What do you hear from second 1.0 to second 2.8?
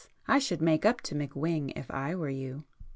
to McWhing if I were you."